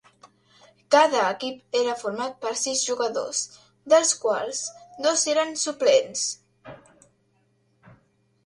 [0.93, 3.43] Cada equip era format per sis jugadors,
[3.95, 4.63] dels quals
[5.07, 6.25] dos eren suplents.